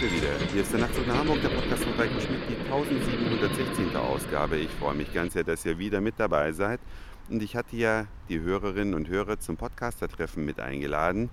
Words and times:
sind 0.00 0.12
wir 0.12 0.22
wieder. 0.22 0.52
Hier 0.52 0.62
ist 0.62 0.72
der 0.72 0.80
Nachtzug 0.80 1.06
nach 1.06 1.18
Hamburg, 1.18 1.42
der 1.42 1.48
Podcast 1.50 1.84
von 1.84 1.92
Reiko 1.94 2.20
Schmidt, 2.20 2.40
die 2.48 2.56
1716. 2.72 3.96
Ausgabe. 3.96 4.56
Ich 4.56 4.70
freue 4.70 4.94
mich 4.94 5.12
ganz 5.12 5.34
sehr, 5.34 5.44
dass 5.44 5.66
ihr 5.66 5.78
wieder 5.78 6.00
mit 6.00 6.14
dabei 6.16 6.52
seid. 6.52 6.80
Und 7.28 7.42
ich 7.42 7.54
hatte 7.54 7.76
ja 7.76 8.06
die 8.30 8.40
Hörerinnen 8.40 8.94
und 8.94 9.08
Hörer 9.08 9.40
zum 9.40 9.58
Podcaster-Treffen 9.58 10.44
mit 10.44 10.58
eingeladen. 10.58 11.28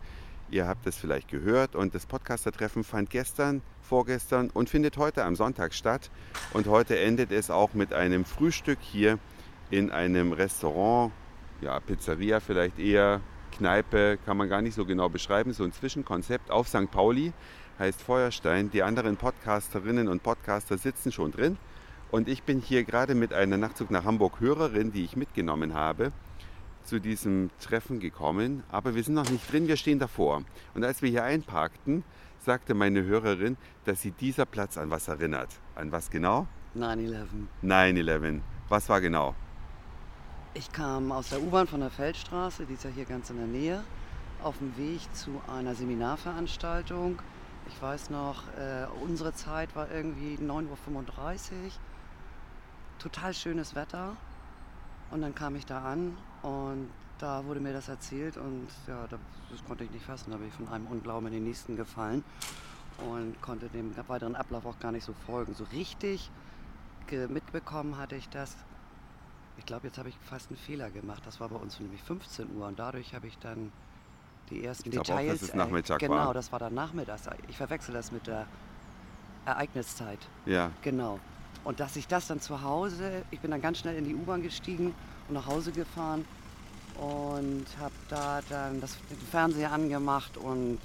Ihr 0.50 0.68
habt 0.68 0.86
es 0.86 0.98
vielleicht 0.98 1.30
gehört 1.30 1.76
und 1.76 1.96
das 1.96 2.06
Podcaster-Treffen 2.08 2.84
fand 2.84 3.10
gestern, 3.10 3.62
vorgestern 3.82 4.50
und 4.50 4.70
findet 4.70 4.98
heute 4.98 5.24
am 5.24 5.36
Sonntag 5.36 5.74
statt. 5.74 6.12
Und 6.52 6.68
heute 6.68 7.00
endet 7.00 7.32
es 7.32 7.50
auch 7.50 7.74
mit 7.74 7.94
einem 7.94 8.26
Frühstück 8.26 8.80
hier 8.82 9.18
in 9.70 9.92
einem 9.92 10.34
Restaurant, 10.34 11.14
ja, 11.62 11.80
Pizzeria 11.80 12.42
vielleicht 12.42 12.80
eher, 12.80 13.22
Kneipe, 13.58 14.20
kann 14.26 14.36
man 14.36 14.50
gar 14.50 14.62
nicht 14.62 14.76
so 14.76 14.86
genau 14.86 15.08
beschreiben, 15.10 15.54
so 15.54 15.64
ein 15.64 15.72
Zwischenkonzept 15.72 16.52
auf 16.52 16.68
St. 16.68 16.92
Pauli, 16.92 17.34
heißt 17.80 18.02
Feuerstein. 18.02 18.72
Die 18.72 18.84
anderen 18.84 19.18
Podcasterinnen 19.18 20.08
und 20.08 20.24
Podcaster 20.24 20.78
sitzen 20.78 21.12
schon 21.12 21.32
drin. 21.32 21.58
Und 22.12 22.28
ich 22.30 22.44
bin 22.44 22.62
hier 22.62 22.84
gerade 22.84 23.16
mit 23.16 23.34
einer 23.34 23.58
Nachtzug 23.58 23.92
nach 23.92 24.06
Hamburg 24.06 24.40
Hörerin, 24.40 24.92
die 24.92 25.04
ich 25.04 25.16
mitgenommen 25.16 25.74
habe, 25.74 26.12
zu 26.84 27.00
diesem 27.00 27.50
Treffen 27.60 28.00
gekommen. 28.00 28.64
Aber 28.72 28.96
wir 28.96 29.04
sind 29.04 29.16
noch 29.16 29.30
nicht 29.30 29.52
drin, 29.52 29.68
wir 29.68 29.78
stehen 29.78 30.00
davor. 30.00 30.44
Und 30.74 30.86
als 30.86 31.02
wir 31.02 31.10
hier 31.10 31.24
einparkten, 31.24 32.04
sagte 32.40 32.74
meine 32.74 33.04
Hörerin, 33.04 33.58
dass 33.86 34.02
sie 34.02 34.12
dieser 34.12 34.46
Platz 34.46 34.78
an 34.78 34.90
was 34.90 35.08
erinnert. 35.08 35.50
An 35.76 35.92
was 35.92 36.10
genau? 36.10 36.48
9-11. 36.76 37.28
9-11. 37.64 38.42
Was 38.70 38.88
war 38.90 39.02
genau? 39.02 39.36
Ich 40.54 40.72
kam 40.72 41.12
aus 41.12 41.30
der 41.30 41.42
U-Bahn 41.42 41.68
von 41.68 41.82
der 41.82 41.90
Feldstraße, 41.90 42.66
die 42.66 42.74
ist 42.74 42.84
ja 42.84 42.90
hier 42.90 43.06
ganz 43.06 43.30
in 43.30 43.38
der 43.38 43.48
Nähe, 43.48 43.84
auf 44.42 44.58
dem 44.58 44.76
Weg 44.78 45.02
zu 45.14 45.42
einer 45.48 45.76
Seminarveranstaltung. 45.76 47.20
Ich 47.68 47.82
weiß 47.82 48.10
noch, 48.10 48.44
äh, 48.58 48.86
unsere 49.02 49.34
Zeit 49.34 49.76
war 49.76 49.92
irgendwie 49.92 50.36
9.35 50.36 50.66
Uhr. 50.68 51.72
Total 53.00 53.34
schönes 53.34 53.76
Wetter. 53.76 54.16
Und 55.12 55.22
dann 55.22 55.34
kam 55.36 55.56
ich 55.56 55.66
da 55.66 55.84
an 55.84 56.18
und 56.42 56.90
da 57.20 57.46
wurde 57.46 57.60
mir 57.60 57.74
das 57.74 57.88
erzählt 57.88 58.38
und 58.38 58.68
ja, 58.88 59.08
das 59.08 59.64
konnte 59.66 59.84
ich 59.84 59.92
nicht 59.92 60.06
fassen. 60.06 60.32
Da 60.32 60.38
bin 60.38 60.50
ich 60.50 60.54
von 60.54 60.68
einem 60.68 60.88
Unglauben 60.88 61.28
in 61.28 61.34
den 61.34 61.44
nächsten 61.46 61.76
gefallen 61.76 62.24
und 63.10 63.42
konnte 63.42 63.70
dem 63.70 63.96
weiteren 64.08 64.36
Ablauf 64.36 64.66
auch 64.66 64.80
gar 64.80 64.92
nicht 64.92 65.06
so 65.06 65.14
folgen. 65.26 65.54
So 65.54 65.64
richtig 65.66 66.30
mitbekommen 67.30 67.98
hatte 67.98 68.18
ich 68.18 68.28
das 68.28 68.58
ich 69.58 69.66
glaube, 69.66 69.88
jetzt 69.88 69.98
habe 69.98 70.10
ich 70.10 70.16
fast 70.30 70.50
einen 70.50 70.58
Fehler 70.58 70.90
gemacht. 70.90 71.24
Das 71.26 71.40
war 71.40 71.50
bei 71.50 71.56
uns 71.56 71.80
nämlich 71.80 72.02
15 72.04 72.56
Uhr 72.56 72.68
und 72.68 72.80
dadurch 72.80 73.14
habe 73.14 73.28
ich 73.28 73.38
dann 73.40 73.72
die 74.50 74.64
ersten 74.64 74.90
ich 74.90 74.96
Details. 74.96 75.28
Auch, 75.28 75.34
dass 75.34 75.42
es 75.42 75.50
äh, 75.50 75.58
Nachmittag 75.58 76.00
genau, 76.00 76.16
war. 76.16 76.34
das 76.34 76.52
war 76.52 76.60
dann 76.60 76.74
Nachmittags. 76.74 77.24
Ich 77.48 77.58
verwechsel 77.58 77.94
das 77.94 78.12
mit 78.12 78.28
der 78.28 78.46
Ereigniszeit. 79.46 80.20
Ja. 80.46 80.72
Genau. 80.82 81.20
Und 81.64 81.80
dass 81.80 81.96
ich 81.96 82.08
das 82.08 82.28
dann 82.28 82.40
zu 82.40 82.62
Hause, 82.62 83.24
ich 83.32 83.40
bin 83.40 83.52
dann 83.52 83.62
ganz 83.62 83.80
schnell 83.80 83.96
in 83.96 84.06
die 84.06 84.16
U-Bahn 84.16 84.42
gestiegen 84.42 84.94
und 85.28 85.34
nach 85.34 85.48
Hause 85.48 85.72
gefahren 85.72 86.26
und 86.96 87.66
habe 87.80 87.94
da 88.10 88.40
dann 88.50 88.82
das, 88.82 88.98
den 89.10 89.18
Fernseher 89.20 89.72
angemacht 89.72 90.38
und 90.38 90.80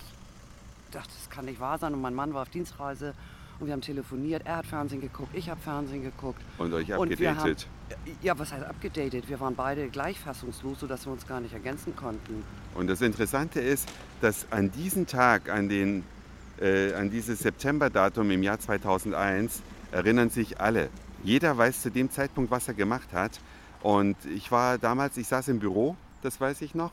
dachte, 0.91 1.11
das 1.19 1.31
kann 1.31 1.45
nicht 1.45 1.61
wahr 1.61 1.79
sein. 1.79 1.95
Und 1.95 2.03
mein 2.03 2.15
Mann 2.15 2.35
war 2.35 2.43
auf 2.43 2.51
Dienstreise 2.51 3.15
und 3.63 3.69
wir 3.69 3.73
haben 3.75 3.81
telefoniert. 3.81 4.43
Er 4.45 4.57
hat 4.57 4.67
Fernsehen 4.67 5.01
geguckt, 5.01 5.31
ich 5.35 5.49
habe 5.49 5.61
Fernsehen 5.61 6.03
geguckt. 6.03 6.41
Und 6.59 6.75
euch 6.75 6.93
abgedatet? 6.93 7.69
ja, 8.21 8.37
was 8.39 8.53
heißt 8.53 8.65
abgedatet? 8.65 9.29
Wir 9.29 9.39
waren 9.39 9.55
beide 9.55 9.89
gleich 9.89 10.19
fassungslos, 10.19 10.81
sodass 10.81 11.07
wir 11.07 11.13
uns 11.13 11.27
gar 11.27 11.41
nicht 11.41 11.55
ergänzen 11.55 11.95
konnten. 11.95 12.43
Und 12.75 12.89
das 12.89 13.01
Interessante 13.01 13.61
ist, 13.61 13.89
dass 14.21 14.51
an 14.51 14.73
diesen 14.73 15.07
Tag, 15.07 15.49
an, 15.49 15.69
den, 15.69 16.03
äh, 16.61 16.93
an 16.95 17.11
dieses 17.11 17.39
Septemberdatum 17.39 18.31
im 18.33 18.43
Jahr 18.43 18.59
2001, 18.59 19.63
erinnern 19.93 20.29
sich 20.31 20.61
alle. 20.61 20.89
Jeder 21.23 21.57
weiß 21.57 21.83
zu 21.83 21.91
dem 21.91 22.11
Zeitpunkt, 22.11 22.51
was 22.51 22.67
er 22.67 22.75
gemacht 22.75 23.13
hat. 23.13 23.39
Und 23.83 24.17
ich 24.35 24.51
war 24.51 24.79
damals, 24.79 25.17
ich 25.17 25.29
saß 25.29 25.49
im 25.49 25.61
Büro, 25.61 25.97
das 26.23 26.41
weiß 26.41 26.63
ich 26.63 26.75
noch, 26.75 26.91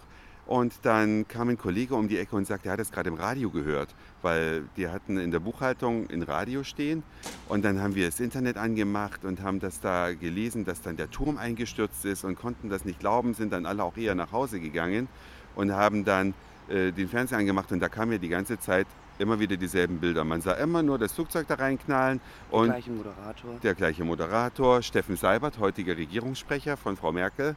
und 0.50 0.74
dann 0.82 1.28
kam 1.28 1.50
ein 1.50 1.60
Kollege 1.60 1.94
um 1.94 2.08
die 2.08 2.18
Ecke 2.18 2.36
und 2.36 2.48
sagte, 2.48 2.70
er 2.70 2.72
hat 2.72 2.80
es 2.80 2.92
gerade 2.92 3.08
im 3.08 3.18
Radio 3.18 3.52
gehört, 3.52 3.94
weil 4.24 4.64
die 4.78 4.88
hatten 4.88 5.20
in 5.20 5.30
der 5.30 5.40
Buchhaltung 5.40 6.10
ein 6.10 6.24
Radio 6.24 6.64
stehen. 6.64 7.04
Und 7.48 7.64
dann 7.64 7.80
haben 7.80 7.94
wir 7.94 8.08
das 8.08 8.20
Internet 8.20 8.58
angemacht 8.58 9.26
und 9.26 9.44
haben 9.44 9.60
das 9.60 9.80
da 9.80 10.12
gelesen, 10.12 10.66
dass 10.66 10.82
dann 10.82 10.98
der 10.98 11.12
Turm 11.12 11.38
eingestürzt 11.38 12.04
ist 12.04 12.24
und 12.24 12.36
konnten 12.36 12.68
das 12.68 12.84
nicht 12.84 13.00
glauben, 13.00 13.36
sind 13.36 13.54
dann 13.54 13.68
alle 13.68 13.84
auch 13.84 13.96
eher 13.96 14.16
nach 14.16 14.32
Hause 14.32 14.60
gegangen 14.60 15.08
und 15.54 15.72
haben 15.72 16.04
dann 16.04 16.34
äh, 16.68 16.92
den 16.94 17.10
Fernseher 17.10 17.38
angemacht 17.38 17.72
und 17.72 17.80
da 17.80 17.88
kam 17.88 18.12
ja 18.12 18.18
die 18.18 18.30
ganze 18.30 18.60
Zeit 18.60 18.88
immer 19.20 19.40
wieder 19.40 19.56
dieselben 19.56 20.00
Bilder. 20.00 20.24
Man 20.24 20.42
sah 20.42 20.54
immer 20.54 20.82
nur 20.82 20.98
das 20.98 21.14
Flugzeug 21.14 21.46
da 21.48 21.56
reinknallen. 21.56 22.22
Der 22.52 22.64
gleiche 22.64 22.90
Moderator. 22.90 23.52
Der 23.62 23.76
gleiche 23.76 24.04
Moderator, 24.04 24.82
Steffen 24.82 25.16
Seibert, 25.16 25.60
heutiger 25.60 25.96
Regierungssprecher 25.96 26.76
von 26.76 26.98
Frau 26.98 27.12
Merkel 27.12 27.56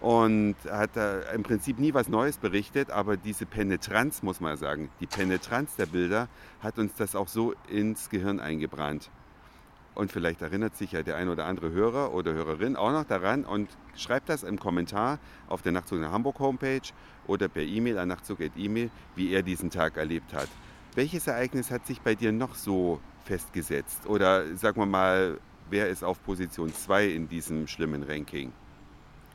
und 0.00 0.56
hat 0.70 0.90
da 0.94 1.20
im 1.34 1.42
Prinzip 1.42 1.78
nie 1.78 1.94
was 1.94 2.08
Neues 2.08 2.36
berichtet, 2.36 2.90
aber 2.90 3.16
diese 3.16 3.46
Penetranz, 3.46 4.22
muss 4.22 4.40
man 4.40 4.56
sagen, 4.56 4.90
die 5.00 5.06
Penetranz 5.06 5.76
der 5.76 5.86
Bilder 5.86 6.28
hat 6.60 6.78
uns 6.78 6.94
das 6.94 7.16
auch 7.16 7.28
so 7.28 7.54
ins 7.68 8.10
Gehirn 8.10 8.40
eingebrannt. 8.40 9.10
Und 9.94 10.12
vielleicht 10.12 10.42
erinnert 10.42 10.76
sich 10.76 10.92
ja 10.92 11.02
der 11.02 11.16
ein 11.16 11.30
oder 11.30 11.46
andere 11.46 11.70
Hörer 11.70 12.12
oder 12.12 12.34
Hörerin 12.34 12.76
auch 12.76 12.92
noch 12.92 13.04
daran 13.04 13.46
und 13.46 13.70
schreibt 13.96 14.28
das 14.28 14.42
im 14.42 14.58
Kommentar 14.58 15.18
auf 15.48 15.62
der 15.62 15.72
Nachtzug 15.72 16.00
nach 16.00 16.12
Hamburg 16.12 16.38
Homepage 16.38 16.82
oder 17.26 17.48
per 17.48 17.62
E-Mail 17.62 17.98
an 17.98 18.08
nachtzug.email, 18.08 18.90
wie 19.14 19.32
er 19.32 19.42
diesen 19.42 19.70
Tag 19.70 19.96
erlebt 19.96 20.34
hat. 20.34 20.48
Welches 20.94 21.26
Ereignis 21.26 21.70
hat 21.70 21.86
sich 21.86 22.02
bei 22.02 22.14
dir 22.14 22.30
noch 22.30 22.56
so 22.56 23.00
festgesetzt? 23.24 24.06
Oder 24.06 24.54
sagen 24.56 24.78
wir 24.78 24.86
mal, 24.86 25.40
wer 25.70 25.88
ist 25.88 26.04
auf 26.04 26.22
Position 26.22 26.74
2 26.74 27.06
in 27.06 27.28
diesem 27.28 27.66
schlimmen 27.66 28.02
Ranking? 28.02 28.52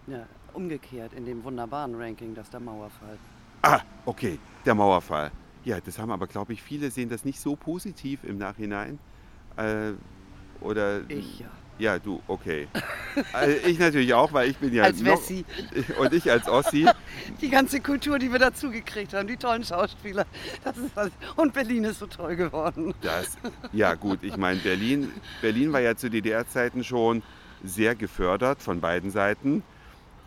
Ja, 0.06 0.28
umgekehrt 0.54 1.14
in 1.14 1.26
dem 1.26 1.44
wunderbaren 1.44 1.96
Ranking, 1.96 2.36
das 2.36 2.50
der 2.50 2.60
Mauerfall. 2.60 3.18
Ah, 3.62 3.82
okay, 4.06 4.40
der 4.66 4.76
Mauerfall. 4.76 5.32
Ja, 5.64 5.80
das 5.80 6.00
haben 6.00 6.12
aber, 6.12 6.28
glaube 6.28 6.54
ich, 6.54 6.62
viele 6.62 6.90
sehen 6.90 7.10
das 7.10 7.26
nicht 7.26 7.40
so 7.40 7.56
positiv 7.56 8.24
im 8.24 8.38
Nachhinein. 8.38 8.98
Äh, 9.58 9.94
oder 10.62 11.10
ich 11.10 11.40
ja. 11.40 11.48
Ja, 11.82 11.98
du, 11.98 12.22
okay. 12.28 12.68
also 13.34 13.58
ich 13.68 13.80
natürlich 13.80 14.14
auch, 14.14 14.32
weil 14.34 14.52
ich 14.52 14.58
bin 14.58 14.72
ja 14.72 14.84
als 14.84 15.04
Wessi. 15.04 15.44
und 16.00 16.14
ich 16.14 16.30
als 16.30 16.48
Ossi. 16.48 16.88
Die 17.42 17.50
ganze 17.50 17.80
Kultur, 17.80 18.20
die 18.20 18.32
wir 18.32 18.38
dazu 18.38 18.70
gekriegt 18.70 19.16
haben, 19.16 19.28
die 19.28 19.36
tollen 19.36 19.64
Schauspieler. 19.64 20.28
Das 20.64 20.78
ist 20.78 20.96
das. 20.96 21.10
Und 21.38 21.54
Berlin 21.54 21.84
ist 21.86 21.98
so 21.98 22.06
toll 22.06 22.36
geworden. 22.36 22.94
Das, 23.02 23.36
ja 23.74 23.96
gut, 23.96 24.20
ich 24.22 24.38
meine, 24.38 24.60
Berlin, 24.60 25.12
Berlin 25.42 25.74
war 25.74 25.80
ja 25.80 25.96
zu 25.96 26.10
DDR-Zeiten 26.10 26.84
schon 26.84 27.24
sehr 27.64 27.96
gefördert 27.96 28.62
von 28.62 28.80
beiden 28.80 29.10
Seiten. 29.10 29.64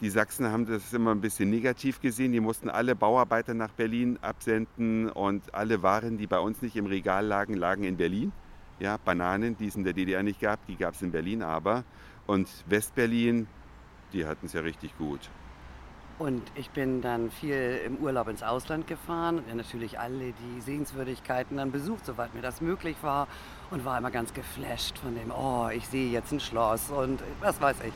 Die 0.01 0.11
Sachsen 0.11 0.51
haben 0.51 0.67
das 0.67 0.93
immer 0.93 1.13
ein 1.13 1.21
bisschen 1.21 1.51
negativ 1.51 2.01
gesehen. 2.01 2.33
Die 2.33 2.41
mussten 2.41 2.69
alle 2.69 2.97
Bauarbeiter 2.97 3.55
nach 3.55 3.71
Berlin 3.71 4.19
absenden 4.23 5.09
und 5.09 5.55
alle 5.55 5.83
Waren, 5.83 6.19
die 6.19 6.27
bei 6.27 6.39
uns 6.39 6.63
nicht 6.63 6.77
im 6.77 6.87
Regal 6.87 7.25
lagen, 7.25 7.55
lagen 7.55 7.85
in 7.85 7.97
Berlin. 7.97 8.33
Ja, 8.81 8.97
Bananen, 8.97 9.57
die 9.57 9.69
es 9.69 9.77
in 9.77 9.85
der 9.85 9.93
DDR 9.93 10.23
nicht 10.23 10.41
gab, 10.41 10.67
die 10.67 10.77
gab 10.77 10.95
es 10.95 11.03
in 11.03 11.13
Berlin 11.13 11.43
aber. 11.43 11.85
Und 12.27 12.49
Westberlin, 12.67 13.47
die 14.13 14.27
hatten 14.27 14.47
es 14.47 14.53
ja 14.53 14.63
richtig 14.63 14.97
gut. 14.99 15.31
Und 16.19 16.43
ich 16.55 16.71
bin 16.71 17.01
dann 17.01 17.31
viel 17.31 17.81
im 17.85 17.97
Urlaub 17.97 18.29
ins 18.29 18.43
Ausland 18.43 18.87
gefahren 18.87 19.39
und 19.39 19.57
natürlich 19.57 19.99
alle 19.99 20.33
die 20.33 20.61
Sehenswürdigkeiten 20.61 21.57
dann 21.57 21.73
besucht, 21.73 22.07
soweit 22.07 22.35
mir 22.35 22.43
das 22.43 22.61
möglich 22.61 22.97
war. 23.03 23.27
Und 23.71 23.85
war 23.85 23.99
immer 23.99 24.13
ganz 24.13 24.33
geflasht 24.33 24.99
von 24.99 25.15
dem, 25.15 25.33
oh, 25.33 25.69
ich 25.75 25.89
sehe 25.89 26.11
jetzt 26.11 26.33
ein 26.33 26.41
Schloss 26.41 26.91
und 26.91 27.21
was 27.41 27.61
weiß 27.61 27.77
ich. 27.87 27.93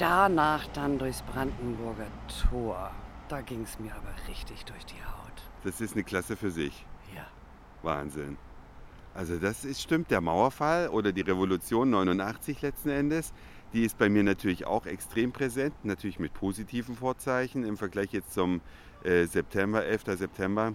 Danach 0.00 0.66
dann 0.68 0.98
durchs 0.98 1.20
Brandenburger 1.20 2.06
Tor. 2.48 2.90
Da 3.28 3.42
ging 3.42 3.64
es 3.64 3.78
mir 3.78 3.94
aber 3.94 4.14
richtig 4.30 4.64
durch 4.64 4.86
die 4.86 4.94
Haut. 4.94 5.42
Das 5.62 5.82
ist 5.82 5.92
eine 5.92 6.04
Klasse 6.04 6.36
für 6.36 6.50
sich. 6.50 6.86
Ja. 7.14 7.26
Wahnsinn. 7.82 8.38
Also 9.12 9.36
das 9.36 9.66
ist, 9.66 9.82
stimmt, 9.82 10.10
der 10.10 10.22
Mauerfall 10.22 10.88
oder 10.88 11.12
die 11.12 11.20
Revolution 11.20 11.90
89 11.90 12.62
letzten 12.62 12.88
Endes, 12.88 13.34
die 13.74 13.84
ist 13.84 13.98
bei 13.98 14.08
mir 14.08 14.22
natürlich 14.22 14.66
auch 14.66 14.86
extrem 14.86 15.32
präsent, 15.32 15.74
natürlich 15.82 16.18
mit 16.18 16.32
positiven 16.32 16.96
Vorzeichen 16.96 17.62
im 17.62 17.76
Vergleich 17.76 18.10
jetzt 18.14 18.32
zum 18.32 18.62
äh, 19.04 19.26
September, 19.26 19.84
11. 19.84 20.16
September 20.16 20.72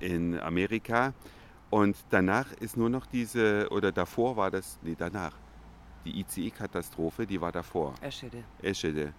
in 0.00 0.36
Amerika. 0.40 1.14
Und 1.70 1.96
danach 2.10 2.50
ist 2.54 2.76
nur 2.76 2.90
noch 2.90 3.06
diese, 3.06 3.68
oder 3.70 3.92
davor 3.92 4.36
war 4.36 4.50
das, 4.50 4.80
nee, 4.82 4.96
danach, 4.98 5.32
die 6.04 6.20
ICE-Katastrophe, 6.20 7.26
die 7.26 7.40
war 7.40 7.52
davor. 7.52 7.94
Eschede. 8.00 8.44
Eschede. 8.60 9.12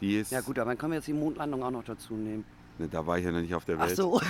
Die 0.00 0.16
ist. 0.16 0.32
Ja 0.32 0.40
gut, 0.40 0.58
aber 0.58 0.70
dann 0.70 0.78
können 0.78 0.92
wir 0.92 0.98
jetzt 0.98 1.08
die 1.08 1.12
Mondlandung 1.12 1.62
auch 1.62 1.70
noch 1.70 1.84
dazu 1.84 2.14
nehmen. 2.14 2.44
Ne, 2.78 2.88
da 2.88 3.04
war 3.06 3.18
ich 3.18 3.24
ja 3.24 3.32
noch 3.32 3.40
nicht 3.40 3.54
auf 3.54 3.64
der 3.64 3.78
Welt. 3.78 3.90
Ach 3.90 3.96
so. 3.96 4.20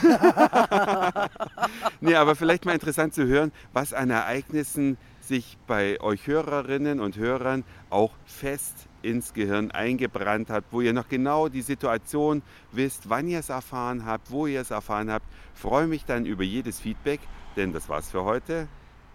nee, 2.00 2.14
aber 2.14 2.35
vielleicht 2.35 2.64
mal 2.64 2.73
interessant 2.73 3.12
zu 3.14 3.26
hören, 3.26 3.52
was 3.75 3.93
an 3.93 4.08
Ereignissen 4.08 4.96
sich 5.20 5.58
bei 5.67 6.00
euch 6.00 6.26
Hörerinnen 6.26 7.00
und 7.00 7.19
Hörern 7.19 7.64
auch 7.91 8.12
fest 8.25 8.88
ins 9.02 9.34
Gehirn 9.34 9.70
eingebrannt 9.70 10.49
hat, 10.49 10.64
wo 10.70 10.81
ihr 10.81 10.94
noch 10.94 11.08
genau 11.08 11.49
die 11.49 11.61
Situation 11.61 12.43
wisst, 12.73 13.11
wann 13.11 13.29
ihr 13.29 13.41
es 13.41 13.50
erfahren 13.50 14.06
habt, 14.06 14.31
wo 14.31 14.46
ihr 14.46 14.62
es 14.62 14.70
erfahren 14.70 15.11
habt. 15.11 15.26
Freue 15.52 15.87
mich 15.87 16.06
dann 16.06 16.25
über 16.25 16.44
jedes 16.44 16.81
Feedback 16.81 17.20
denn 17.58 17.73
das 17.73 17.88
war's 17.88 18.11
für 18.11 18.25
heute. 18.25 18.69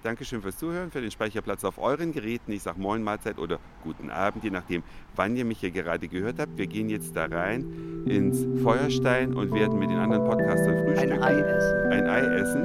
Dankeschön 0.03 0.41
fürs 0.41 0.57
Zuhören, 0.57 0.91
für 0.91 0.99
den 0.99 1.11
Speicherplatz 1.11 1.63
auf 1.63 1.77
euren 1.77 2.11
Geräten. 2.11 2.51
Ich 2.51 2.63
sage 2.63 2.79
Moin 2.79 3.01
Mahlzeit 3.01 3.39
oder 3.39 3.59
guten 3.83 4.09
Abend, 4.09 4.43
je 4.43 4.49
nachdem, 4.49 4.83
wann 5.15 5.35
ihr 5.35 5.45
mich 5.45 5.59
hier 5.59 5.71
gerade 5.71 6.09
gehört 6.09 6.39
habt. 6.39 6.57
Wir 6.57 6.67
gehen 6.67 6.89
jetzt 6.89 7.15
da 7.15 7.25
rein 7.25 8.03
ins 8.05 8.45
Feuerstein 8.61 9.33
und 9.33 9.53
werden 9.53 9.79
mit 9.79 9.89
den 9.89 9.97
anderen 9.97 10.25
Podcastern 10.25 10.83
frühstücken. 10.83 11.13
Ein 11.13 11.23
Ei 11.23 11.39
essen. 11.39 11.91
Ein 11.91 12.07
Ei 12.07 12.19
essen. 12.19 12.63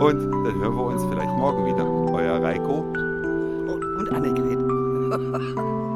Und 0.00 0.20
dann 0.20 0.60
hören 0.60 0.76
wir 0.76 0.84
uns 0.84 1.02
vielleicht 1.04 1.30
morgen 1.30 1.66
wieder. 1.66 1.86
Euer 2.12 2.42
Reiko. 2.42 2.80
Und, 3.72 3.82
und 3.82 4.08
Annegret. 4.12 5.92